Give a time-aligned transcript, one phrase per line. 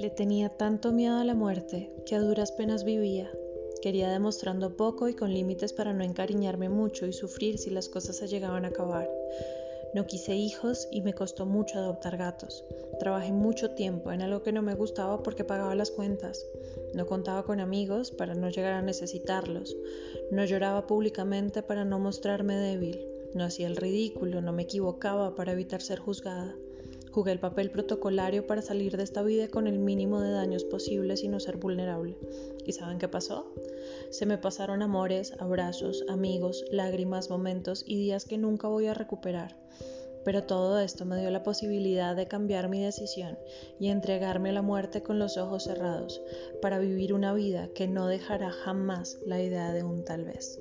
[0.00, 3.30] Le tenía tanto miedo a la muerte que a duras penas vivía.
[3.82, 8.16] Quería demostrando poco y con límites para no encariñarme mucho y sufrir si las cosas
[8.16, 9.10] se llegaban a acabar.
[9.92, 12.64] No quise hijos y me costó mucho adoptar gatos.
[12.98, 16.46] Trabajé mucho tiempo en algo que no me gustaba porque pagaba las cuentas.
[16.94, 19.76] No contaba con amigos para no llegar a necesitarlos.
[20.30, 23.06] No lloraba públicamente para no mostrarme débil.
[23.34, 26.56] No hacía el ridículo, no me equivocaba para evitar ser juzgada.
[27.12, 31.24] Jugué el papel protocolario para salir de esta vida con el mínimo de daños posibles
[31.24, 32.16] y no ser vulnerable.
[32.64, 33.52] ¿Y saben qué pasó?
[34.10, 39.56] Se me pasaron amores, abrazos, amigos, lágrimas, momentos y días que nunca voy a recuperar.
[40.24, 43.38] Pero todo esto me dio la posibilidad de cambiar mi decisión
[43.78, 46.22] y entregarme a la muerte con los ojos cerrados,
[46.62, 50.60] para vivir una vida que no dejará jamás la idea de un tal vez.